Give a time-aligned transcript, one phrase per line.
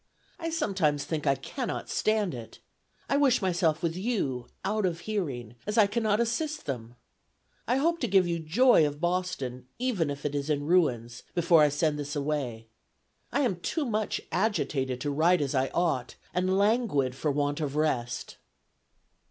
[0.39, 2.57] I sometimes think I cannot stand it.
[3.07, 6.95] I wish myself with you, out of hearing, as I cannot assist them.
[7.67, 11.61] I hope to give you joy of Boston, even if it is in ruins, before
[11.61, 12.65] I send this away.
[13.31, 17.75] I am too much agitated to write as I ought, and languid for want of
[17.75, 18.37] rest.